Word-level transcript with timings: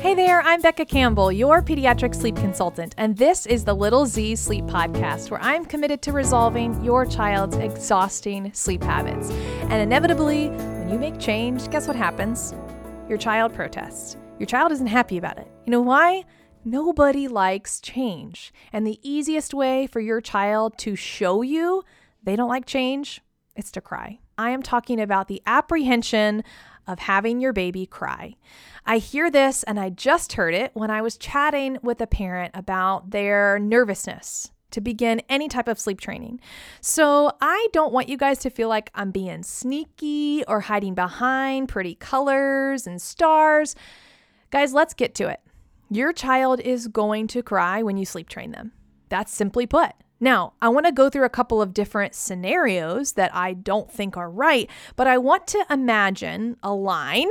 Hey 0.00 0.14
there, 0.14 0.40
I'm 0.42 0.60
Becca 0.60 0.84
Campbell, 0.84 1.32
your 1.32 1.60
pediatric 1.60 2.14
sleep 2.14 2.36
consultant, 2.36 2.94
and 2.98 3.16
this 3.16 3.46
is 3.46 3.64
the 3.64 3.74
Little 3.74 4.06
Z 4.06 4.36
Sleep 4.36 4.64
Podcast, 4.66 5.28
where 5.28 5.42
I'm 5.42 5.64
committed 5.64 6.02
to 6.02 6.12
resolving 6.12 6.84
your 6.84 7.04
child's 7.04 7.56
exhausting 7.56 8.52
sleep 8.54 8.80
habits. 8.80 9.28
And 9.62 9.72
inevitably, 9.72 10.50
when 10.50 10.88
you 10.88 11.00
make 11.00 11.18
change, 11.18 11.68
guess 11.70 11.88
what 11.88 11.96
happens? 11.96 12.54
Your 13.08 13.18
child 13.18 13.52
protests. 13.52 14.16
Your 14.38 14.46
child 14.46 14.70
isn't 14.70 14.86
happy 14.86 15.18
about 15.18 15.36
it. 15.36 15.50
You 15.66 15.72
know 15.72 15.82
why? 15.82 16.24
Nobody 16.64 17.26
likes 17.26 17.80
change. 17.80 18.52
And 18.72 18.86
the 18.86 19.00
easiest 19.02 19.52
way 19.52 19.88
for 19.88 19.98
your 19.98 20.20
child 20.20 20.78
to 20.78 20.94
show 20.94 21.42
you 21.42 21.82
they 22.22 22.36
don't 22.36 22.48
like 22.48 22.66
change 22.66 23.20
is 23.56 23.72
to 23.72 23.80
cry. 23.80 24.20
I 24.38 24.50
am 24.50 24.62
talking 24.62 25.00
about 25.00 25.26
the 25.26 25.42
apprehension 25.44 26.44
of 26.88 26.98
having 26.98 27.40
your 27.40 27.52
baby 27.52 27.86
cry. 27.86 28.34
I 28.84 28.98
hear 28.98 29.30
this, 29.30 29.62
and 29.62 29.78
I 29.78 29.90
just 29.90 30.32
heard 30.32 30.54
it 30.54 30.70
when 30.74 30.90
I 30.90 31.02
was 31.02 31.16
chatting 31.16 31.78
with 31.82 32.00
a 32.00 32.06
parent 32.06 32.52
about 32.54 33.10
their 33.10 33.58
nervousness 33.58 34.50
to 34.70 34.80
begin 34.80 35.22
any 35.28 35.48
type 35.48 35.68
of 35.68 35.78
sleep 35.78 36.00
training. 36.00 36.40
So 36.80 37.32
I 37.40 37.68
don't 37.72 37.92
want 37.92 38.08
you 38.08 38.16
guys 38.16 38.38
to 38.40 38.50
feel 38.50 38.68
like 38.68 38.90
I'm 38.94 39.10
being 39.10 39.42
sneaky 39.42 40.44
or 40.48 40.60
hiding 40.60 40.94
behind 40.94 41.68
pretty 41.68 41.94
colors 41.94 42.86
and 42.86 43.00
stars. 43.00 43.74
Guys, 44.50 44.74
let's 44.74 44.94
get 44.94 45.14
to 45.16 45.28
it. 45.28 45.40
Your 45.90 46.12
child 46.12 46.60
is 46.60 46.88
going 46.88 47.28
to 47.28 47.42
cry 47.42 47.82
when 47.82 47.96
you 47.96 48.04
sleep 48.04 48.28
train 48.28 48.50
them. 48.50 48.72
That's 49.08 49.32
simply 49.32 49.66
put. 49.66 49.92
Now, 50.20 50.54
I 50.60 50.68
want 50.68 50.86
to 50.86 50.92
go 50.92 51.08
through 51.08 51.24
a 51.24 51.30
couple 51.30 51.62
of 51.62 51.72
different 51.72 52.14
scenarios 52.14 53.12
that 53.12 53.34
I 53.34 53.52
don't 53.52 53.90
think 53.90 54.16
are 54.16 54.30
right, 54.30 54.68
but 54.96 55.06
I 55.06 55.18
want 55.18 55.46
to 55.48 55.64
imagine 55.70 56.56
a 56.62 56.72
line. 56.72 57.28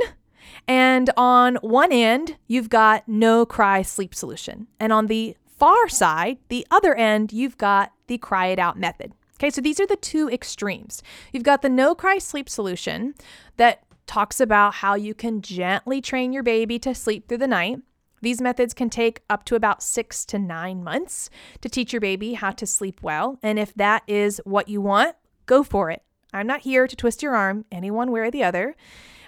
And 0.66 1.10
on 1.16 1.56
one 1.56 1.92
end, 1.92 2.36
you've 2.46 2.70
got 2.70 3.06
no 3.06 3.44
cry 3.44 3.82
sleep 3.82 4.14
solution. 4.14 4.68
And 4.80 4.92
on 4.92 5.06
the 5.06 5.36
far 5.46 5.88
side, 5.88 6.38
the 6.48 6.66
other 6.70 6.94
end, 6.94 7.32
you've 7.32 7.58
got 7.58 7.92
the 8.06 8.16
cry 8.16 8.46
it 8.46 8.58
out 8.58 8.78
method. 8.78 9.12
Okay, 9.34 9.50
so 9.50 9.60
these 9.60 9.78
are 9.78 9.86
the 9.86 9.96
two 9.96 10.28
extremes. 10.30 11.02
You've 11.32 11.42
got 11.42 11.62
the 11.62 11.68
no 11.68 11.94
cry 11.94 12.18
sleep 12.18 12.48
solution 12.48 13.14
that 13.56 13.82
talks 14.06 14.40
about 14.40 14.74
how 14.74 14.94
you 14.94 15.14
can 15.14 15.42
gently 15.42 16.00
train 16.00 16.32
your 16.32 16.42
baby 16.42 16.78
to 16.78 16.94
sleep 16.94 17.28
through 17.28 17.38
the 17.38 17.46
night. 17.46 17.80
These 18.20 18.40
methods 18.40 18.74
can 18.74 18.90
take 18.90 19.22
up 19.28 19.44
to 19.44 19.54
about 19.54 19.82
six 19.82 20.24
to 20.26 20.38
nine 20.38 20.82
months 20.82 21.30
to 21.60 21.68
teach 21.68 21.92
your 21.92 22.00
baby 22.00 22.34
how 22.34 22.50
to 22.52 22.66
sleep 22.66 23.02
well. 23.02 23.38
And 23.42 23.58
if 23.58 23.74
that 23.74 24.02
is 24.06 24.40
what 24.44 24.68
you 24.68 24.80
want, 24.80 25.16
go 25.46 25.62
for 25.62 25.90
it. 25.90 26.02
I'm 26.32 26.46
not 26.46 26.60
here 26.60 26.86
to 26.86 26.96
twist 26.96 27.22
your 27.22 27.34
arm 27.34 27.64
any 27.72 27.90
one 27.90 28.10
way 28.10 28.20
or 28.20 28.30
the 28.30 28.44
other. 28.44 28.76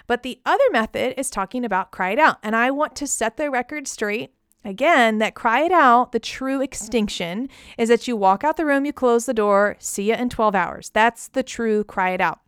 But 0.07 0.23
the 0.23 0.39
other 0.45 0.63
method 0.71 1.19
is 1.19 1.29
talking 1.29 1.63
about 1.63 1.91
cry 1.91 2.11
it 2.11 2.19
out. 2.19 2.37
And 2.43 2.55
I 2.55 2.71
want 2.71 2.95
to 2.97 3.07
set 3.07 3.37
the 3.37 3.49
record 3.49 3.87
straight 3.87 4.33
again 4.63 5.17
that 5.19 5.35
cry 5.35 5.61
it 5.61 5.71
out, 5.71 6.11
the 6.11 6.19
true 6.19 6.61
extinction 6.61 7.49
is 7.77 7.89
that 7.89 8.07
you 8.07 8.15
walk 8.15 8.43
out 8.43 8.57
the 8.57 8.65
room, 8.65 8.85
you 8.85 8.93
close 8.93 9.25
the 9.25 9.33
door, 9.33 9.75
see 9.79 10.09
you 10.09 10.15
in 10.15 10.29
12 10.29 10.55
hours. 10.55 10.89
That's 10.89 11.27
the 11.29 11.43
true 11.43 11.83
cry 11.83 12.11
it 12.11 12.21
out. 12.21 12.39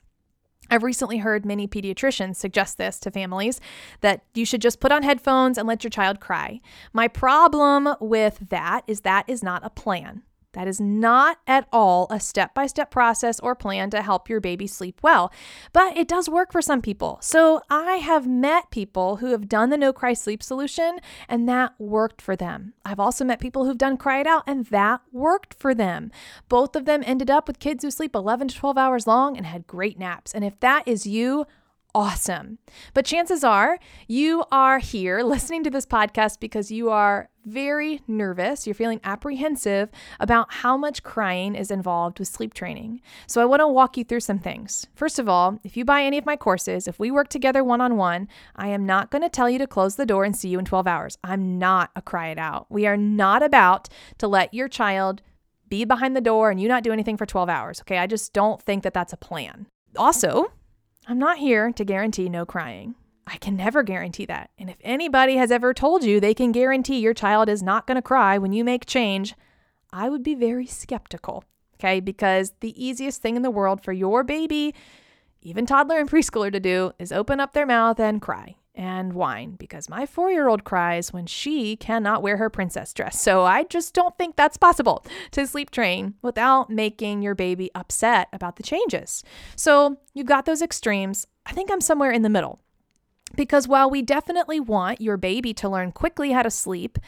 I've 0.73 0.81
recently 0.81 1.19
heard 1.19 1.45
many 1.45 1.67
pediatricians 1.67 2.37
suggest 2.37 2.79
this 2.79 2.99
to 3.01 3.11
families 3.11 3.61
that 4.01 4.23
you 4.33 4.43
should 4.43 4.59
just 4.59 4.79
put 4.79 4.91
on 4.91 5.03
headphones 5.03 5.59
and 5.59 5.67
let 5.67 5.83
your 5.83 5.91
child 5.91 6.19
cry. 6.19 6.61
My 6.93 7.07
problem 7.07 7.89
with 7.99 8.39
that 8.49 8.81
is 8.87 9.01
that 9.01 9.25
is 9.29 9.43
not 9.43 9.63
a 9.63 9.69
plan. 9.69 10.23
That 10.53 10.67
is 10.67 10.79
not 10.79 11.39
at 11.45 11.67
all 11.71 12.07
a 12.09 12.19
step 12.19 12.53
by 12.53 12.67
step 12.67 12.89
process 12.91 13.39
or 13.39 13.55
plan 13.55 13.89
to 13.91 14.01
help 14.01 14.29
your 14.29 14.39
baby 14.39 14.67
sleep 14.67 14.99
well, 15.03 15.31
but 15.73 15.97
it 15.97 16.07
does 16.07 16.29
work 16.29 16.51
for 16.51 16.61
some 16.61 16.81
people. 16.81 17.19
So 17.21 17.61
I 17.69 17.95
have 17.95 18.27
met 18.27 18.71
people 18.71 19.17
who 19.17 19.27
have 19.27 19.49
done 19.49 19.69
the 19.69 19.77
no 19.77 19.91
cry 19.91 20.13
sleep 20.13 20.41
solution 20.41 20.99
and 21.27 21.49
that 21.49 21.73
worked 21.79 22.21
for 22.21 22.35
them. 22.35 22.73
I've 22.85 22.99
also 22.99 23.25
met 23.25 23.39
people 23.39 23.65
who've 23.65 23.77
done 23.77 23.97
cry 23.97 24.21
it 24.21 24.27
out 24.27 24.43
and 24.47 24.65
that 24.67 25.01
worked 25.11 25.53
for 25.53 25.75
them. 25.75 26.11
Both 26.49 26.75
of 26.75 26.85
them 26.85 27.03
ended 27.05 27.29
up 27.29 27.47
with 27.47 27.59
kids 27.59 27.83
who 27.83 27.91
sleep 27.91 28.15
11 28.15 28.49
to 28.49 28.55
12 28.55 28.77
hours 28.77 29.07
long 29.07 29.35
and 29.37 29.45
had 29.45 29.67
great 29.67 29.99
naps. 29.99 30.33
And 30.33 30.43
if 30.43 30.59
that 30.59 30.87
is 30.87 31.05
you, 31.07 31.45
awesome. 31.95 32.57
But 32.93 33.05
chances 33.05 33.43
are 33.43 33.77
you 34.07 34.43
are 34.51 34.79
here 34.79 35.21
listening 35.23 35.63
to 35.63 35.69
this 35.69 35.85
podcast 35.85 36.39
because 36.39 36.71
you 36.71 36.89
are 36.89 37.29
very 37.45 38.01
nervous. 38.07 38.65
You're 38.65 38.73
feeling 38.73 38.99
apprehensive 39.03 39.89
about 40.19 40.51
how 40.53 40.77
much 40.77 41.03
crying 41.03 41.55
is 41.55 41.71
involved 41.71 42.19
with 42.19 42.27
sleep 42.27 42.53
training. 42.53 43.01
So 43.27 43.41
I 43.41 43.45
want 43.45 43.61
to 43.61 43.67
walk 43.67 43.97
you 43.97 44.03
through 44.03 44.21
some 44.21 44.39
things. 44.39 44.87
First 44.95 45.19
of 45.19 45.29
all, 45.29 45.59
if 45.63 45.75
you 45.77 45.85
buy 45.85 46.03
any 46.03 46.17
of 46.17 46.25
my 46.25 46.35
courses, 46.35 46.87
if 46.87 46.99
we 46.99 47.11
work 47.11 47.29
together 47.29 47.63
one 47.63 47.81
on 47.81 47.97
one, 47.97 48.27
I 48.55 48.67
am 48.67 48.85
not 48.85 49.11
going 49.11 49.21
to 49.21 49.29
tell 49.29 49.49
you 49.49 49.59
to 49.59 49.67
close 49.67 49.95
the 49.95 50.05
door 50.05 50.23
and 50.23 50.35
see 50.35 50.49
you 50.49 50.59
in 50.59 50.65
12 50.65 50.87
hours. 50.87 51.17
I'm 51.23 51.57
not 51.57 51.91
a 51.95 52.01
cry 52.01 52.29
it 52.29 52.37
out. 52.37 52.67
We 52.69 52.87
are 52.87 52.97
not 52.97 53.43
about 53.43 53.89
to 54.19 54.27
let 54.27 54.53
your 54.53 54.67
child 54.67 55.21
be 55.69 55.85
behind 55.85 56.15
the 56.15 56.21
door 56.21 56.51
and 56.51 56.61
you 56.61 56.67
not 56.67 56.83
do 56.83 56.91
anything 56.91 57.17
for 57.17 57.25
12 57.25 57.49
hours. 57.49 57.81
Okay. 57.81 57.97
I 57.97 58.07
just 58.07 58.33
don't 58.33 58.61
think 58.61 58.83
that 58.83 58.93
that's 58.93 59.13
a 59.13 59.17
plan. 59.17 59.67
Also, 59.97 60.51
I'm 61.07 61.19
not 61.19 61.37
here 61.37 61.71
to 61.71 61.83
guarantee 61.83 62.29
no 62.29 62.45
crying. 62.45 62.95
I 63.25 63.37
can 63.37 63.55
never 63.55 63.83
guarantee 63.83 64.25
that. 64.25 64.49
And 64.57 64.69
if 64.69 64.77
anybody 64.81 65.37
has 65.37 65.51
ever 65.51 65.73
told 65.73 66.03
you 66.03 66.19
they 66.19 66.33
can 66.33 66.51
guarantee 66.51 66.99
your 66.99 67.13
child 67.13 67.49
is 67.49 67.63
not 67.63 67.87
going 67.87 67.95
to 67.95 68.01
cry 68.01 68.37
when 68.37 68.53
you 68.53 68.63
make 68.63 68.85
change, 68.85 69.33
I 69.91 70.09
would 70.09 70.23
be 70.23 70.35
very 70.35 70.65
skeptical. 70.65 71.43
Okay, 71.75 71.99
because 71.99 72.53
the 72.59 72.83
easiest 72.83 73.21
thing 73.21 73.35
in 73.35 73.41
the 73.41 73.51
world 73.51 73.83
for 73.83 73.91
your 73.91 74.23
baby, 74.23 74.73
even 75.41 75.65
toddler 75.65 75.99
and 75.99 76.09
preschooler, 76.09 76.51
to 76.51 76.59
do 76.59 76.93
is 76.97 77.11
open 77.11 77.39
up 77.39 77.53
their 77.53 77.65
mouth 77.65 77.99
and 77.99 78.21
cry 78.21 78.55
and 78.75 79.13
whine 79.13 79.55
because 79.55 79.89
my 79.89 80.05
four 80.05 80.31
year 80.31 80.47
old 80.47 80.63
cries 80.63 81.13
when 81.13 81.25
she 81.25 81.75
cannot 81.75 82.21
wear 82.21 82.37
her 82.37 82.49
princess 82.49 82.93
dress. 82.93 83.21
So 83.21 83.43
I 83.43 83.63
just 83.63 83.93
don't 83.93 84.17
think 84.17 84.35
that's 84.35 84.57
possible 84.57 85.05
to 85.31 85.45
sleep 85.45 85.71
train 85.71 86.15
without 86.21 86.69
making 86.69 87.21
your 87.21 87.35
baby 87.35 87.69
upset 87.75 88.29
about 88.33 88.55
the 88.55 88.63
changes. 88.63 89.23
So 89.55 89.97
you've 90.13 90.27
got 90.27 90.45
those 90.45 90.61
extremes. 90.61 91.27
I 91.45 91.51
think 91.51 91.69
I'm 91.71 91.81
somewhere 91.81 92.11
in 92.11 92.21
the 92.21 92.29
middle. 92.29 92.62
Because 93.35 93.67
while 93.67 93.89
we 93.89 94.01
definitely 94.01 94.59
want 94.59 95.01
your 95.01 95.17
baby 95.17 95.53
to 95.55 95.69
learn 95.69 95.91
quickly 95.91 96.31
how 96.31 96.43
to 96.43 96.51
sleep, 96.51 96.99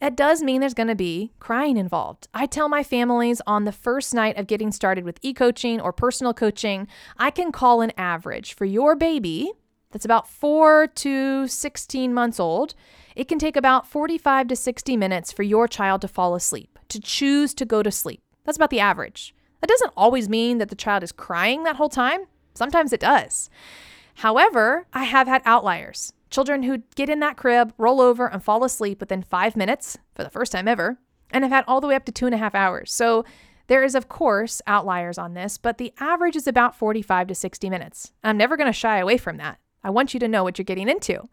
it 0.00 0.16
does 0.16 0.42
mean 0.42 0.60
there's 0.60 0.74
going 0.74 0.88
to 0.88 0.94
be 0.94 1.32
crying 1.38 1.76
involved. 1.76 2.26
I 2.32 2.46
tell 2.46 2.68
my 2.68 2.82
families 2.82 3.42
on 3.46 3.64
the 3.64 3.72
first 3.72 4.14
night 4.14 4.38
of 4.38 4.46
getting 4.46 4.72
started 4.72 5.04
with 5.04 5.18
e 5.22 5.34
coaching 5.34 5.80
or 5.80 5.92
personal 5.92 6.32
coaching, 6.32 6.88
I 7.18 7.30
can 7.30 7.52
call 7.52 7.82
an 7.82 7.92
average 7.96 8.54
for 8.54 8.64
your 8.64 8.96
baby 8.96 9.52
that's 9.92 10.04
about 10.04 10.28
4 10.28 10.86
to 10.86 11.48
16 11.48 12.14
months 12.14 12.40
old, 12.40 12.74
it 13.16 13.28
can 13.28 13.38
take 13.38 13.56
about 13.56 13.86
45 13.86 14.48
to 14.48 14.56
60 14.56 14.96
minutes 14.96 15.32
for 15.32 15.42
your 15.42 15.66
child 15.66 16.00
to 16.02 16.08
fall 16.08 16.34
asleep, 16.34 16.78
to 16.88 17.00
choose 17.00 17.54
to 17.54 17.64
go 17.64 17.82
to 17.82 17.90
sleep. 17.90 18.20
That's 18.44 18.56
about 18.56 18.70
the 18.70 18.80
average. 18.80 19.34
That 19.60 19.68
doesn't 19.68 19.92
always 19.96 20.28
mean 20.28 20.58
that 20.58 20.68
the 20.68 20.76
child 20.76 21.02
is 21.02 21.12
crying 21.12 21.64
that 21.64 21.76
whole 21.76 21.88
time. 21.88 22.20
Sometimes 22.54 22.92
it 22.92 23.00
does. 23.00 23.50
However, 24.20 24.86
I 24.92 25.04
have 25.04 25.26
had 25.26 25.40
outliers. 25.46 26.12
Children 26.28 26.64
who 26.64 26.82
get 26.94 27.08
in 27.08 27.20
that 27.20 27.38
crib, 27.38 27.72
roll 27.78 28.02
over, 28.02 28.30
and 28.30 28.44
fall 28.44 28.64
asleep 28.64 29.00
within 29.00 29.22
five 29.22 29.56
minutes 29.56 29.96
for 30.14 30.22
the 30.22 30.28
first 30.28 30.52
time 30.52 30.68
ever, 30.68 30.98
and 31.30 31.42
have 31.42 31.50
had 31.50 31.64
all 31.66 31.80
the 31.80 31.86
way 31.86 31.94
up 31.94 32.04
to 32.04 32.12
two 32.12 32.26
and 32.26 32.34
a 32.34 32.38
half 32.38 32.54
hours. 32.54 32.92
So 32.92 33.24
there 33.68 33.82
is, 33.82 33.94
of 33.94 34.10
course, 34.10 34.60
outliers 34.66 35.16
on 35.16 35.32
this, 35.32 35.56
but 35.56 35.78
the 35.78 35.94
average 36.00 36.36
is 36.36 36.46
about 36.46 36.76
45 36.76 37.28
to 37.28 37.34
60 37.34 37.70
minutes. 37.70 38.12
I'm 38.22 38.36
never 38.36 38.58
going 38.58 38.66
to 38.66 38.74
shy 38.74 38.98
away 38.98 39.16
from 39.16 39.38
that. 39.38 39.58
I 39.82 39.90
want 39.90 40.12
you 40.12 40.20
to 40.20 40.28
know 40.28 40.44
what 40.44 40.58
you're 40.58 40.64
getting 40.64 40.88
into. 40.88 41.28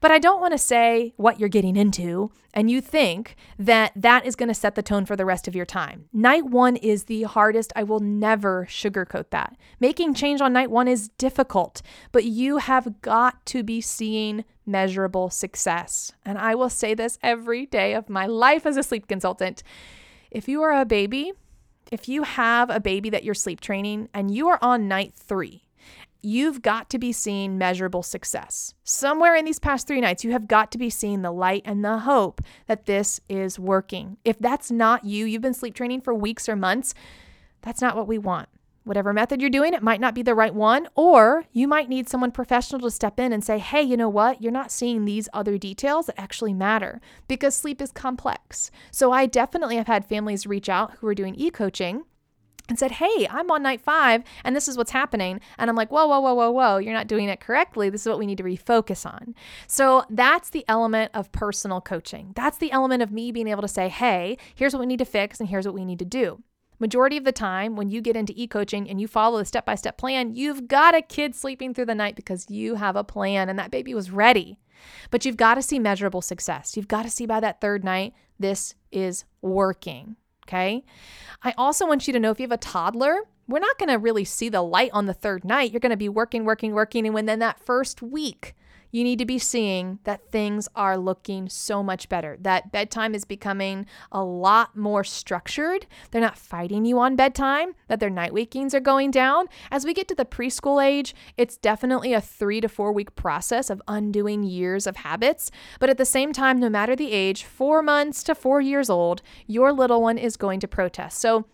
But 0.00 0.10
I 0.10 0.18
don't 0.18 0.40
want 0.40 0.52
to 0.52 0.58
say 0.58 1.12
what 1.16 1.38
you're 1.38 1.48
getting 1.48 1.76
into 1.76 2.32
and 2.54 2.70
you 2.70 2.80
think 2.80 3.36
that 3.58 3.92
that 3.94 4.26
is 4.26 4.36
going 4.36 4.48
to 4.48 4.54
set 4.54 4.74
the 4.74 4.82
tone 4.82 5.06
for 5.06 5.14
the 5.16 5.24
rest 5.24 5.46
of 5.46 5.54
your 5.54 5.64
time. 5.64 6.06
Night 6.12 6.46
one 6.46 6.76
is 6.76 7.04
the 7.04 7.22
hardest. 7.22 7.72
I 7.76 7.82
will 7.82 8.00
never 8.00 8.66
sugarcoat 8.68 9.30
that. 9.30 9.56
Making 9.78 10.14
change 10.14 10.40
on 10.40 10.52
night 10.52 10.70
one 10.70 10.88
is 10.88 11.08
difficult, 11.18 11.82
but 12.10 12.24
you 12.24 12.58
have 12.58 13.00
got 13.00 13.44
to 13.46 13.62
be 13.62 13.80
seeing 13.80 14.44
measurable 14.66 15.30
success. 15.30 16.12
And 16.24 16.38
I 16.38 16.54
will 16.54 16.70
say 16.70 16.94
this 16.94 17.18
every 17.22 17.66
day 17.66 17.94
of 17.94 18.08
my 18.08 18.26
life 18.26 18.66
as 18.66 18.76
a 18.76 18.82
sleep 18.82 19.06
consultant. 19.06 19.62
If 20.30 20.48
you 20.48 20.62
are 20.62 20.72
a 20.72 20.84
baby, 20.84 21.32
if 21.90 22.08
you 22.08 22.22
have 22.22 22.70
a 22.70 22.80
baby 22.80 23.10
that 23.10 23.24
you're 23.24 23.34
sleep 23.34 23.60
training 23.60 24.08
and 24.14 24.34
you 24.34 24.48
are 24.48 24.58
on 24.62 24.88
night 24.88 25.14
three, 25.14 25.64
you've 26.22 26.62
got 26.62 26.88
to 26.90 26.98
be 26.98 27.12
seeing 27.12 27.58
measurable 27.58 28.02
success. 28.02 28.74
Somewhere 28.84 29.34
in 29.34 29.44
these 29.44 29.58
past 29.58 29.86
three 29.86 30.00
nights, 30.00 30.24
you 30.24 30.32
have 30.32 30.46
got 30.46 30.70
to 30.72 30.78
be 30.78 30.88
seeing 30.88 31.22
the 31.22 31.32
light 31.32 31.62
and 31.64 31.84
the 31.84 31.98
hope 31.98 32.40
that 32.66 32.86
this 32.86 33.20
is 33.28 33.58
working. 33.58 34.16
If 34.24 34.38
that's 34.38 34.70
not 34.70 35.04
you, 35.04 35.26
you've 35.26 35.42
been 35.42 35.54
sleep 35.54 35.74
training 35.74 36.00
for 36.00 36.14
weeks 36.14 36.48
or 36.48 36.56
months, 36.56 36.94
that's 37.60 37.80
not 37.80 37.96
what 37.96 38.06
we 38.08 38.18
want. 38.18 38.48
Whatever 38.84 39.12
method 39.12 39.40
you're 39.40 39.50
doing, 39.50 39.74
it 39.74 39.82
might 39.82 40.00
not 40.00 40.14
be 40.14 40.22
the 40.22 40.34
right 40.34 40.52
one, 40.54 40.88
or 40.96 41.44
you 41.52 41.68
might 41.68 41.88
need 41.88 42.08
someone 42.08 42.32
professional 42.32 42.80
to 42.80 42.90
step 42.90 43.20
in 43.20 43.32
and 43.32 43.44
say, 43.44 43.58
hey, 43.58 43.80
you 43.80 43.96
know 43.96 44.08
what? 44.08 44.42
You're 44.42 44.50
not 44.50 44.72
seeing 44.72 45.04
these 45.04 45.28
other 45.32 45.56
details 45.56 46.06
that 46.06 46.20
actually 46.20 46.52
matter 46.52 47.00
because 47.28 47.54
sleep 47.54 47.80
is 47.80 47.92
complex. 47.92 48.72
So 48.90 49.12
I 49.12 49.26
definitely 49.26 49.76
have 49.76 49.86
had 49.86 50.04
families 50.04 50.48
reach 50.48 50.68
out 50.68 50.94
who 50.98 51.06
are 51.06 51.14
doing 51.14 51.36
e 51.36 51.50
coaching 51.50 52.04
and 52.68 52.78
said, 52.78 52.92
Hey, 52.92 53.26
I'm 53.30 53.50
on 53.50 53.62
night 53.62 53.80
five 53.80 54.22
and 54.44 54.54
this 54.54 54.68
is 54.68 54.76
what's 54.76 54.90
happening. 54.90 55.40
And 55.58 55.68
I'm 55.68 55.76
like, 55.76 55.90
Whoa, 55.90 56.06
whoa, 56.06 56.20
whoa, 56.20 56.34
whoa, 56.34 56.50
whoa, 56.50 56.78
you're 56.78 56.92
not 56.92 57.06
doing 57.06 57.28
it 57.28 57.40
correctly. 57.40 57.90
This 57.90 58.02
is 58.02 58.08
what 58.08 58.18
we 58.18 58.26
need 58.26 58.38
to 58.38 58.44
refocus 58.44 59.06
on. 59.06 59.34
So 59.66 60.04
that's 60.10 60.50
the 60.50 60.64
element 60.68 61.10
of 61.14 61.32
personal 61.32 61.80
coaching. 61.80 62.32
That's 62.34 62.58
the 62.58 62.72
element 62.72 63.02
of 63.02 63.10
me 63.10 63.32
being 63.32 63.48
able 63.48 63.62
to 63.62 63.68
say, 63.68 63.88
Hey, 63.88 64.38
here's 64.54 64.72
what 64.72 64.80
we 64.80 64.86
need 64.86 64.98
to 64.98 65.04
fix 65.04 65.40
and 65.40 65.48
here's 65.48 65.66
what 65.66 65.74
we 65.74 65.84
need 65.84 65.98
to 65.98 66.04
do. 66.04 66.42
Majority 66.82 67.16
of 67.16 67.22
the 67.22 67.30
time, 67.30 67.76
when 67.76 67.90
you 67.90 68.00
get 68.00 68.16
into 68.16 68.32
e 68.34 68.48
coaching 68.48 68.90
and 68.90 69.00
you 69.00 69.06
follow 69.06 69.38
the 69.38 69.44
step 69.44 69.64
by 69.64 69.76
step 69.76 69.96
plan, 69.96 70.34
you've 70.34 70.66
got 70.66 70.96
a 70.96 71.00
kid 71.00 71.32
sleeping 71.32 71.72
through 71.72 71.86
the 71.86 71.94
night 71.94 72.16
because 72.16 72.50
you 72.50 72.74
have 72.74 72.96
a 72.96 73.04
plan 73.04 73.48
and 73.48 73.56
that 73.56 73.70
baby 73.70 73.94
was 73.94 74.10
ready. 74.10 74.58
But 75.12 75.24
you've 75.24 75.36
got 75.36 75.54
to 75.54 75.62
see 75.62 75.78
measurable 75.78 76.22
success. 76.22 76.76
You've 76.76 76.88
got 76.88 77.04
to 77.04 77.10
see 77.10 77.24
by 77.24 77.38
that 77.38 77.60
third 77.60 77.84
night, 77.84 78.14
this 78.40 78.74
is 78.90 79.24
working. 79.42 80.16
Okay. 80.46 80.84
I 81.42 81.54
also 81.56 81.86
want 81.86 82.06
you 82.06 82.12
to 82.12 82.20
know 82.20 82.30
if 82.30 82.38
you 82.38 82.44
have 82.44 82.52
a 82.52 82.56
toddler, 82.56 83.22
we're 83.48 83.58
not 83.58 83.78
going 83.78 83.88
to 83.88 83.98
really 83.98 84.24
see 84.24 84.48
the 84.48 84.62
light 84.62 84.90
on 84.92 85.06
the 85.06 85.14
third 85.14 85.44
night. 85.44 85.72
You're 85.72 85.80
going 85.80 85.90
to 85.90 85.96
be 85.96 86.08
working, 86.08 86.44
working, 86.44 86.72
working. 86.72 87.06
And 87.06 87.14
when 87.14 87.26
then 87.26 87.40
that 87.40 87.60
first 87.60 88.02
week, 88.02 88.54
you 88.92 89.02
need 89.02 89.18
to 89.18 89.24
be 89.24 89.38
seeing 89.38 89.98
that 90.04 90.30
things 90.30 90.68
are 90.76 90.96
looking 90.96 91.48
so 91.48 91.82
much 91.82 92.08
better, 92.08 92.36
that 92.42 92.70
bedtime 92.70 93.14
is 93.14 93.24
becoming 93.24 93.86
a 94.12 94.22
lot 94.22 94.76
more 94.76 95.02
structured. 95.02 95.86
They're 96.10 96.20
not 96.20 96.38
fighting 96.38 96.84
you 96.84 97.00
on 97.00 97.16
bedtime, 97.16 97.74
that 97.88 97.98
their 97.98 98.10
night 98.10 98.32
wakings 98.32 98.74
are 98.74 98.80
going 98.80 99.10
down. 99.10 99.46
As 99.70 99.84
we 99.84 99.94
get 99.94 100.06
to 100.08 100.14
the 100.14 100.24
preschool 100.24 100.84
age, 100.84 101.14
it's 101.36 101.56
definitely 101.56 102.12
a 102.12 102.20
three 102.20 102.60
to 102.60 102.68
four 102.68 102.92
week 102.92 103.16
process 103.16 103.70
of 103.70 103.82
undoing 103.88 104.44
years 104.44 104.86
of 104.86 104.96
habits. 104.96 105.50
But 105.80 105.90
at 105.90 105.98
the 105.98 106.04
same 106.04 106.32
time, 106.32 106.60
no 106.60 106.68
matter 106.68 106.94
the 106.94 107.12
age, 107.12 107.44
four 107.44 107.82
months 107.82 108.22
to 108.24 108.34
four 108.34 108.60
years 108.60 108.90
old, 108.90 109.22
your 109.46 109.72
little 109.72 110.02
one 110.02 110.18
is 110.18 110.36
going 110.36 110.60
to 110.60 110.68
protest. 110.68 111.18
So 111.18 111.46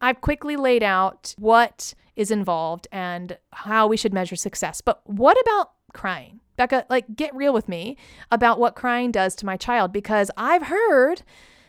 I've 0.00 0.20
quickly 0.20 0.56
laid 0.56 0.82
out 0.82 1.34
what 1.38 1.94
is 2.14 2.30
involved 2.30 2.86
and 2.92 3.38
how 3.52 3.86
we 3.86 3.96
should 3.96 4.14
measure 4.14 4.36
success. 4.36 4.80
But 4.80 5.00
what 5.04 5.36
about 5.40 5.72
crying? 5.92 6.40
Becca, 6.56 6.86
like, 6.88 7.14
get 7.14 7.34
real 7.34 7.52
with 7.52 7.68
me 7.68 7.96
about 8.30 8.58
what 8.58 8.74
crying 8.74 9.10
does 9.10 9.34
to 9.36 9.46
my 9.46 9.56
child 9.56 9.92
because 9.92 10.30
I've 10.36 10.64
heard 10.64 11.22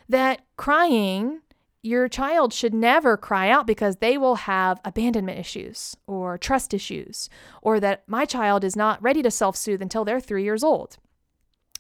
that 0.10 0.42
crying, 0.56 1.42
your 1.82 2.08
child 2.08 2.54
should 2.54 2.74
never 2.74 3.18
cry 3.18 3.50
out 3.50 3.68
because 3.68 3.98
they 3.98 4.18
will 4.18 4.36
have 4.36 4.80
abandonment 4.84 5.40
issues 5.40 5.96
or 6.08 6.38
trust 6.38 6.74
issues, 6.74 7.30
or 7.62 7.80
that 7.80 8.04
my 8.08 8.26
child 8.26 8.64
is 8.64 8.76
not 8.76 9.02
ready 9.02 9.22
to 9.22 9.32
self 9.32 9.56
soothe 9.56 9.82
until 9.82 10.06
they're 10.06 10.20
three 10.20 10.44
years 10.44 10.64
old. 10.64 10.98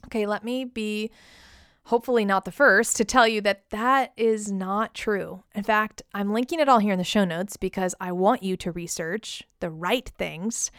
Okay, 0.06 0.26
let 0.26 0.44
me 0.44 0.66
be 0.66 1.12
hopefully 1.88 2.26
not 2.26 2.44
the 2.44 2.52
first 2.52 2.98
to 2.98 3.06
tell 3.06 3.26
you 3.28 3.40
that 3.40 3.70
that 3.70 4.12
is 4.18 4.52
not 4.52 4.94
true. 4.94 5.44
In 5.56 5.64
fact, 5.64 6.02
I'm 6.14 6.34
linking 6.34 6.60
it 6.60 6.68
all 6.68 6.80
here 6.80 6.92
in 6.92 6.98
the 6.98 7.06
show 7.06 7.24
notes 7.24 7.56
because 7.56 7.96
I 8.02 8.12
want 8.12 8.44
you 8.44 8.58
to 8.58 8.74
research 8.74 9.44
the 9.62 9.70
right 9.70 10.08
things 10.18 10.70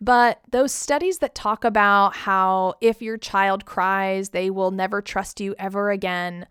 but 0.00 0.40
those 0.50 0.72
studies 0.72 1.18
that 1.18 1.34
talk 1.34 1.64
about 1.64 2.16
how 2.16 2.74
if 2.80 3.02
your 3.02 3.18
child 3.18 3.66
cries, 3.66 4.30
they 4.30 4.50
will 4.50 4.70
never 4.70 5.02
trust 5.02 5.40
you 5.40 5.54
ever 5.58 5.90
again, 5.90 6.46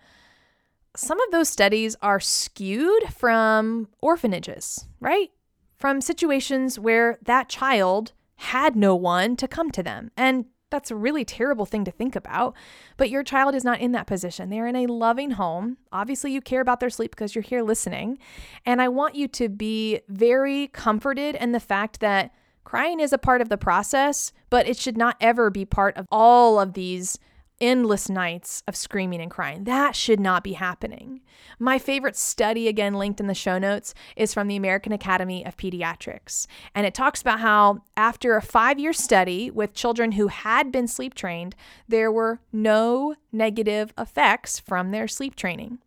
some 0.95 1.19
of 1.19 1.31
those 1.31 1.49
studies 1.49 1.95
are 2.01 2.19
skewed 2.19 3.13
from 3.13 3.87
orphanages, 4.01 4.85
right? 4.99 5.31
From 5.75 6.01
situations 6.01 6.77
where 6.77 7.17
that 7.23 7.49
child 7.49 8.11
had 8.35 8.75
no 8.75 8.95
one 8.95 9.35
to 9.37 9.47
come 9.47 9.71
to 9.71 9.83
them. 9.83 10.11
And 10.15 10.45
that's 10.69 10.91
a 10.91 10.95
really 10.95 11.25
terrible 11.25 11.65
thing 11.65 11.83
to 11.85 11.91
think 11.91 12.15
about. 12.15 12.55
But 12.97 13.09
your 13.09 13.23
child 13.23 13.55
is 13.55 13.63
not 13.63 13.79
in 13.79 13.91
that 13.93 14.07
position. 14.07 14.49
They're 14.49 14.67
in 14.67 14.75
a 14.75 14.85
loving 14.85 15.31
home. 15.31 15.77
Obviously, 15.91 16.31
you 16.31 16.41
care 16.41 16.61
about 16.61 16.79
their 16.79 16.89
sleep 16.89 17.11
because 17.11 17.33
you're 17.33 17.41
here 17.41 17.63
listening. 17.63 18.19
And 18.65 18.81
I 18.81 18.87
want 18.87 19.15
you 19.15 19.27
to 19.29 19.49
be 19.49 20.01
very 20.07 20.67
comforted 20.67 21.35
in 21.35 21.51
the 21.51 21.59
fact 21.59 21.99
that 22.01 22.31
Crying 22.69 22.99
is 22.99 23.11
a 23.11 23.17
part 23.17 23.41
of 23.41 23.49
the 23.49 23.57
process, 23.57 24.31
but 24.51 24.67
it 24.67 24.77
should 24.77 24.95
not 24.95 25.17
ever 25.19 25.49
be 25.49 25.65
part 25.65 25.97
of 25.97 26.05
all 26.11 26.59
of 26.59 26.73
these 26.73 27.17
endless 27.59 28.07
nights 28.11 28.61
of 28.67 28.75
screaming 28.75 29.19
and 29.21 29.31
crying. 29.31 29.63
That 29.63 29.95
should 29.95 30.19
not 30.19 30.43
be 30.43 30.53
happening. 30.53 31.21
My 31.57 31.79
favorite 31.79 32.15
study, 32.15 32.67
again 32.67 32.93
linked 32.93 33.19
in 33.19 33.25
the 33.25 33.33
show 33.33 33.57
notes, 33.57 33.95
is 34.15 34.35
from 34.35 34.47
the 34.47 34.55
American 34.55 34.91
Academy 34.91 35.43
of 35.47 35.57
Pediatrics. 35.57 36.45
And 36.75 36.85
it 36.85 36.93
talks 36.93 37.21
about 37.21 37.39
how, 37.39 37.79
after 37.97 38.35
a 38.35 38.41
five 38.41 38.77
year 38.77 38.93
study 38.93 39.49
with 39.49 39.73
children 39.73 40.11
who 40.11 40.27
had 40.27 40.71
been 40.71 40.87
sleep 40.87 41.15
trained, 41.15 41.55
there 41.87 42.11
were 42.11 42.39
no 42.53 43.15
negative 43.31 43.95
effects 43.97 44.59
from 44.59 44.91
their 44.91 45.07
sleep 45.07 45.35
training. 45.35 45.79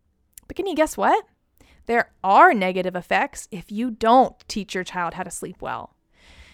But 0.49 0.57
can 0.57 0.67
you 0.67 0.75
guess 0.75 0.97
what? 0.97 1.23
There 1.85 2.11
are 2.25 2.53
negative 2.53 2.97
effects 2.97 3.47
if 3.51 3.71
you 3.71 3.89
don't 3.89 4.35
teach 4.49 4.75
your 4.75 4.83
child 4.83 5.13
how 5.13 5.23
to 5.23 5.31
sleep 5.31 5.61
well. 5.61 5.92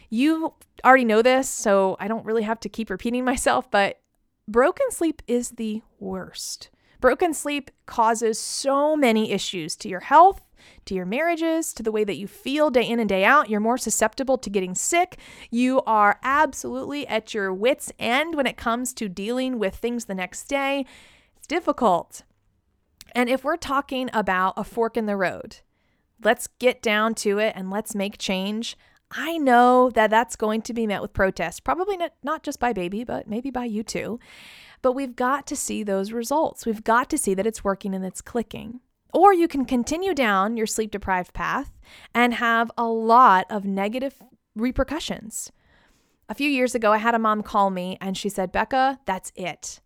You 0.10 0.54
already 0.84 1.06
know 1.06 1.22
this, 1.22 1.48
so 1.50 1.96
I 2.00 2.08
don't 2.08 2.26
really 2.26 2.44
have 2.44 2.60
to 2.62 2.70
keep 2.70 2.90
repeating 2.90 3.24
myself, 3.26 3.70
but 3.70 4.00
broken 4.48 4.90
sleep 4.92 5.22
is 5.28 5.52
the 5.52 5.82
worst. 6.00 6.70
Broken 7.00 7.34
sleep 7.34 7.72
causes 7.86 8.38
so 8.38 8.96
many 8.96 9.32
issues 9.32 9.76
to 9.78 9.88
your 9.88 10.02
health, 10.02 10.42
to 10.86 10.94
your 10.94 11.06
marriages, 11.06 11.74
to 11.74 11.84
the 11.84 11.92
way 11.92 12.04
that 12.04 12.18
you 12.18 12.28
feel 12.28 12.70
day 12.70 12.84
in 12.84 13.00
and 13.00 13.08
day 13.08 13.24
out. 13.24 13.50
You're 13.50 13.62
more 13.62 13.78
susceptible 13.78 14.38
to 14.40 14.50
getting 14.50 14.76
sick. 14.76 15.18
You 15.50 15.82
are 15.84 16.20
absolutely 16.24 17.08
at 17.08 17.34
your 17.34 17.54
wits' 17.54 17.92
end 18.00 18.36
when 18.36 18.48
it 18.48 18.58
comes 18.58 18.94
to 18.96 19.08
dealing 19.08 19.60
with 19.60 19.76
things 19.76 20.06
the 20.06 20.16
next 20.16 20.46
day. 20.46 20.86
It's 21.38 21.48
difficult. 21.48 22.24
And 23.14 23.30
if 23.30 23.44
we're 23.44 23.58
talking 23.58 24.10
about 24.14 24.54
a 24.58 24.64
fork 24.64 24.98
in 24.98 25.06
the 25.06 25.16
road, 25.16 25.58
let's 26.24 26.48
get 26.60 26.82
down 26.82 27.16
to 27.16 27.40
it 27.40 27.54
and 27.56 27.70
let's 27.70 27.96
make 27.96 28.18
change. 28.18 28.78
I 29.12 29.38
know 29.38 29.90
that 29.92 30.10
that's 30.10 30.36
going 30.36 30.62
to 30.64 30.74
be 30.74 30.86
met 30.86 31.02
with 31.02 31.14
protest, 31.14 31.64
probably 31.64 31.98
not, 31.98 32.14
not 32.24 32.44
just 32.44 32.60
by 32.60 32.74
baby, 32.74 33.04
but 33.04 33.28
maybe 33.28 33.50
by 33.50 33.66
you 33.66 33.84
too. 33.84 34.20
But 34.82 34.94
we've 34.94 35.16
got 35.16 35.48
to 35.48 35.56
see 35.56 35.84
those 35.84 36.12
results. 36.12 36.66
We've 36.66 36.84
got 36.84 37.10
to 37.10 37.18
see 37.18 37.34
that 37.34 37.48
it's 37.48 37.64
working 37.64 37.96
and 37.96 38.06
it's 38.06 38.22
clicking. 38.22 38.82
Or 39.12 39.34
you 39.34 39.48
can 39.48 39.66
continue 39.66 40.14
down 40.14 40.58
your 40.58 40.68
sleep 40.68 40.92
deprived 40.92 41.34
path 41.34 41.72
and 42.14 42.36
have 42.36 42.72
a 42.78 42.86
lot 42.86 43.48
of 43.50 43.66
negative 43.66 44.22
repercussions. 44.56 45.52
A 46.30 46.36
few 46.36 46.48
years 46.48 46.76
ago, 46.76 46.94
I 46.94 46.98
had 46.98 47.16
a 47.16 47.20
mom 47.20 47.42
call 47.42 47.72
me 47.72 47.98
and 48.00 48.16
she 48.16 48.30
said, 48.30 48.52
Becca, 48.52 49.00
that's 49.08 49.32
it. 49.36 49.82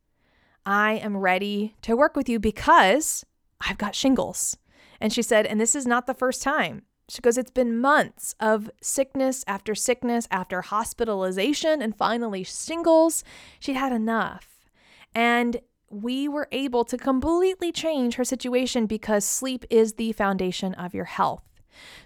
I 0.65 0.93
am 0.93 1.17
ready 1.17 1.75
to 1.83 1.95
work 1.95 2.17
with 2.17 2.27
you 2.27 2.39
because 2.39 3.25
I've 3.61 3.77
got 3.77 3.95
shingles. 3.95 4.57
And 4.99 5.13
she 5.13 5.21
said, 5.21 5.45
and 5.45 5.59
this 5.59 5.75
is 5.75 5.85
not 5.85 6.05
the 6.05 6.13
first 6.13 6.41
time. 6.41 6.83
She 7.13 7.21
goes, 7.21 7.37
It's 7.37 7.51
been 7.51 7.79
months 7.79 8.33
of 8.39 8.71
sickness 8.81 9.43
after 9.45 9.75
sickness 9.75 10.27
after 10.31 10.63
hospitalization 10.63 11.79
and 11.79 11.95
finally 11.95 12.43
shingles. 12.43 13.23
She 13.59 13.73
had 13.73 13.93
enough. 13.93 14.65
And 15.13 15.61
we 15.91 16.27
were 16.27 16.47
able 16.51 16.83
to 16.85 16.97
completely 16.97 17.71
change 17.71 18.15
her 18.15 18.23
situation 18.23 18.87
because 18.87 19.23
sleep 19.23 19.63
is 19.69 19.93
the 19.93 20.13
foundation 20.13 20.73
of 20.73 20.95
your 20.95 21.05
health. 21.05 21.43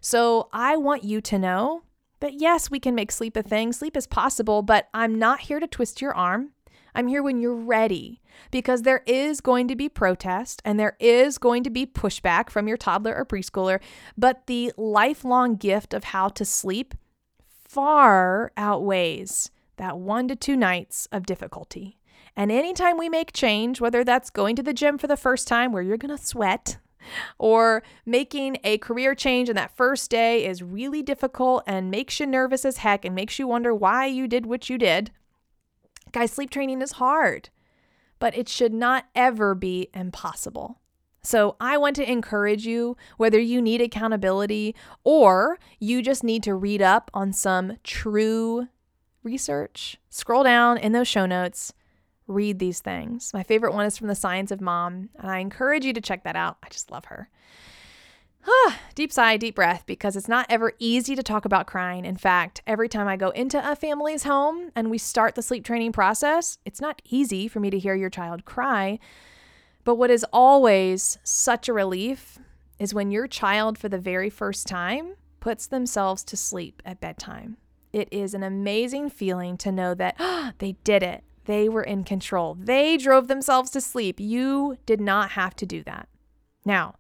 So 0.02 0.50
I 0.52 0.76
want 0.76 1.06
you 1.06 1.22
to 1.22 1.40
know 1.40 1.84
that 2.20 2.42
yes, 2.42 2.70
we 2.70 2.82
can 2.82 2.94
make 2.94 3.14
sleep 3.14 3.38
a 3.38 3.44
thing. 3.44 3.72
Sleep 3.72 3.96
is 3.96 4.08
possible, 4.08 4.62
but 4.62 4.90
I'm 4.94 5.18
not 5.18 5.40
here 5.40 5.62
to 5.62 5.68
twist 5.68 6.02
your 6.02 6.14
arm. 6.14 6.52
I'm 6.98 7.08
here 7.08 7.22
when 7.22 7.40
you're 7.40 7.54
ready 7.54 8.24
because 8.50 8.82
there 8.82 9.04
is 9.06 9.40
going 9.40 9.68
to 9.68 9.76
be 9.76 9.88
protest 9.88 10.64
and 10.66 10.80
there 10.80 10.98
is 11.00 11.38
going 11.38 11.64
to 11.64 11.70
be 11.70 11.86
pushback 11.86 12.50
from 12.50 12.68
your 12.68 12.76
toddler 12.76 13.16
or 13.16 13.24
preschooler, 13.24 13.80
but 14.18 14.48
the 14.48 14.74
lifelong 14.78 15.58
gift 15.58 15.94
of 15.94 16.06
how 16.06 16.30
to 16.30 16.44
sleep 16.44 16.96
far 17.68 18.52
outweighs 18.58 19.52
that 19.76 20.00
one 20.00 20.28
to 20.28 20.36
two 20.36 20.56
nights 20.56 21.08
of 21.12 21.28
difficulty. 21.28 22.00
And 22.36 22.52
anytime 22.52 22.98
we 22.98 23.10
make 23.10 23.32
change, 23.32 23.80
whether 23.80 24.04
that's 24.04 24.32
going 24.32 24.56
to 24.56 24.64
the 24.64 24.74
gym 24.74 24.98
for 24.98 25.06
the 25.06 25.16
first 25.16 25.48
time 25.48 25.72
where 25.72 25.84
you're 25.84 25.98
going 25.98 26.18
to 26.18 26.24
sweat, 26.24 26.80
or 27.38 27.84
making 28.08 28.58
a 28.64 28.80
career 28.80 29.14
change 29.14 29.50
and 29.50 29.58
that 29.58 29.78
first 29.78 30.10
day 30.10 30.46
is 30.46 30.64
really 30.64 31.04
difficult 31.04 31.64
and 31.68 31.92
makes 31.92 32.20
you 32.20 32.26
nervous 32.26 32.66
as 32.66 32.78
heck 32.78 33.06
and 33.06 33.14
makes 33.14 33.38
you 33.38 33.48
wonder 33.48 33.74
why 33.74 34.08
you 34.08 34.28
did 34.28 34.48
what 34.48 34.68
you 34.68 34.80
did, 34.80 35.12
Guys, 36.18 36.32
sleep 36.32 36.50
training 36.50 36.82
is 36.82 36.94
hard, 36.94 37.50
but 38.18 38.36
it 38.36 38.50
should 38.50 38.74
not 38.74 39.06
ever 39.14 39.54
be 39.54 39.88
impossible. 39.94 40.80
So, 41.22 41.56
I 41.62 41.78
want 41.78 41.96
to 41.98 42.12
encourage 42.12 42.66
you 42.66 42.98
whether 43.18 43.38
you 43.38 43.62
need 43.62 43.82
accountability 43.82 44.74
or 45.04 45.60
you 45.78 46.02
just 46.02 46.24
need 46.24 46.42
to 46.42 46.56
read 46.56 46.82
up 46.82 47.12
on 47.14 47.34
some 47.34 47.78
true 47.84 48.68
research, 49.22 49.98
scroll 50.10 50.44
down 50.44 50.80
in 50.80 50.92
those 50.92 51.08
show 51.08 51.28
notes, 51.28 51.72
read 52.26 52.58
these 52.58 52.80
things. 52.80 53.32
My 53.32 53.44
favorite 53.44 53.76
one 53.76 53.86
is 53.86 53.96
from 53.96 54.08
The 54.08 54.16
Science 54.16 54.50
of 54.50 54.60
Mom, 54.60 55.10
and 55.20 55.30
I 55.30 55.38
encourage 55.38 55.86
you 55.86 55.94
to 55.94 56.02
check 56.02 56.24
that 56.24 56.36
out. 56.36 56.58
I 56.64 56.70
just 56.70 56.90
love 56.90 57.06
her. 57.06 57.30
Deep 58.98 59.12
sigh, 59.12 59.38
deep 59.38 59.54
breath, 59.54 59.84
because 59.86 60.16
it's 60.16 60.28
not 60.28 60.48
ever 60.50 60.74
easy 60.80 61.16
to 61.16 61.22
talk 61.22 61.46
about 61.46 61.68
crying. 61.68 62.04
In 62.04 62.18
fact, 62.18 62.64
every 62.66 62.90
time 62.90 63.08
I 63.08 63.16
go 63.16 63.30
into 63.30 63.62
a 63.64 63.76
family's 63.76 64.24
home 64.24 64.72
and 64.76 64.90
we 64.90 64.98
start 64.98 65.36
the 65.36 65.44
sleep 65.44 65.64
training 65.64 65.92
process, 65.92 66.58
it's 66.66 66.82
not 66.82 67.04
easy 67.06 67.48
for 67.48 67.60
me 67.60 67.70
to 67.70 67.78
hear 67.78 67.94
your 67.94 68.10
child 68.10 68.46
cry. 68.46 68.98
But 69.84 69.98
what 69.98 70.10
is 70.10 70.26
always 70.34 71.20
such 71.24 71.70
a 71.70 71.74
relief 71.74 72.40
is 72.80 72.92
when 72.92 73.12
your 73.12 73.28
child, 73.28 73.78
for 73.78 73.88
the 73.88 74.00
very 74.00 74.32
first 74.32 74.66
time, 74.66 75.14
puts 75.40 75.68
themselves 75.68 76.24
to 76.24 76.36
sleep 76.36 76.82
at 76.84 77.00
bedtime. 77.00 77.58
It 77.94 78.08
is 78.12 78.34
an 78.34 78.42
amazing 78.42 79.12
feeling 79.12 79.58
to 79.58 79.72
know 79.72 79.94
that 79.94 80.16
oh, 80.18 80.54
they 80.58 80.72
did 80.84 81.04
it. 81.04 81.24
They 81.46 81.70
were 81.70 81.84
in 81.84 82.04
control. 82.04 82.58
They 82.60 82.98
drove 82.98 83.28
themselves 83.28 83.70
to 83.72 83.80
sleep. 83.80 84.20
You 84.20 84.80
did 84.88 85.00
not 85.00 85.30
have 85.32 85.56
to 85.58 85.68
do 85.68 85.84
that. 85.84 86.10
Now, 86.66 86.96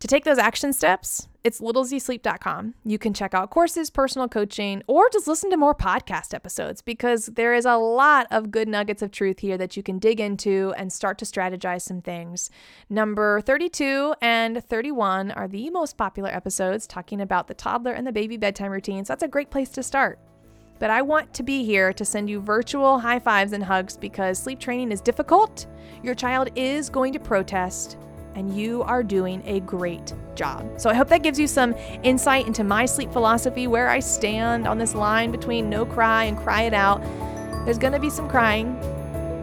to 0.00 0.08
take 0.08 0.24
those 0.24 0.38
action 0.38 0.72
steps, 0.72 1.28
it's 1.44 1.60
littlezsleep.com. 1.60 2.74
You 2.84 2.98
can 2.98 3.12
check 3.12 3.34
out 3.34 3.50
courses, 3.50 3.90
personal 3.90 4.28
coaching, 4.28 4.82
or 4.86 5.10
just 5.10 5.28
listen 5.28 5.50
to 5.50 5.58
more 5.58 5.74
podcast 5.74 6.32
episodes 6.32 6.80
because 6.80 7.26
there 7.26 7.52
is 7.52 7.66
a 7.66 7.76
lot 7.76 8.26
of 8.30 8.50
good 8.50 8.66
nuggets 8.66 9.02
of 9.02 9.10
truth 9.10 9.40
here 9.40 9.58
that 9.58 9.76
you 9.76 9.82
can 9.82 9.98
dig 9.98 10.18
into 10.18 10.72
and 10.78 10.90
start 10.90 11.18
to 11.18 11.26
strategize 11.26 11.82
some 11.82 12.00
things. 12.00 12.50
Number 12.88 13.42
32 13.42 14.14
and 14.22 14.64
31 14.64 15.32
are 15.32 15.48
the 15.48 15.68
most 15.68 15.98
popular 15.98 16.30
episodes 16.30 16.86
talking 16.86 17.20
about 17.20 17.46
the 17.46 17.54
toddler 17.54 17.92
and 17.92 18.06
the 18.06 18.12
baby 18.12 18.38
bedtime 18.38 18.72
routines. 18.72 19.06
That's 19.06 19.22
a 19.22 19.28
great 19.28 19.50
place 19.50 19.68
to 19.70 19.82
start. 19.82 20.18
But 20.78 20.88
I 20.88 21.02
want 21.02 21.34
to 21.34 21.42
be 21.42 21.62
here 21.62 21.92
to 21.92 22.06
send 22.06 22.30
you 22.30 22.40
virtual 22.40 22.98
high 22.98 23.18
fives 23.18 23.52
and 23.52 23.62
hugs 23.62 23.98
because 23.98 24.38
sleep 24.38 24.58
training 24.58 24.92
is 24.92 25.02
difficult. 25.02 25.66
Your 26.02 26.14
child 26.14 26.48
is 26.56 26.88
going 26.88 27.12
to 27.12 27.20
protest 27.20 27.98
and 28.40 28.56
you 28.56 28.82
are 28.84 29.02
doing 29.02 29.42
a 29.44 29.60
great 29.60 30.14
job. 30.34 30.80
So 30.80 30.88
I 30.88 30.94
hope 30.94 31.08
that 31.08 31.22
gives 31.22 31.38
you 31.38 31.46
some 31.46 31.74
insight 32.02 32.46
into 32.46 32.64
my 32.64 32.86
sleep 32.86 33.12
philosophy, 33.12 33.66
where 33.66 33.90
I 33.90 34.00
stand 34.00 34.66
on 34.66 34.78
this 34.78 34.94
line 34.94 35.30
between 35.30 35.68
no 35.68 35.84
cry 35.84 36.24
and 36.24 36.38
cry 36.38 36.62
it 36.62 36.72
out. 36.72 37.02
There's 37.66 37.76
going 37.76 37.92
to 37.92 37.98
be 38.00 38.08
some 38.08 38.30
crying, 38.30 38.74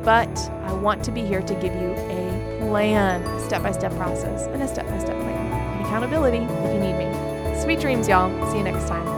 but 0.04 0.36
I 0.64 0.74
want 0.74 1.04
to 1.06 1.12
be 1.12 1.22
here 1.22 1.44
to 1.44 1.54
give 1.54 1.76
you 1.76 1.92
a 1.92 2.58
plan, 2.68 3.40
step 3.40 3.62
by 3.62 3.72
step 3.72 3.94
process, 3.98 4.48
and 4.48 4.64
a 4.64 4.68
step 4.68 4.88
by 4.88 4.98
step 4.98 5.16
plan, 5.22 5.52
and 5.78 5.86
accountability 5.86 6.38
if 6.38 6.74
you 6.74 6.80
need 6.80 6.98
me. 6.98 7.62
Sweet 7.62 7.80
dreams, 7.80 8.08
y'all. 8.08 8.52
See 8.52 8.58
you 8.58 8.64
next 8.64 8.88
time. 8.88 9.17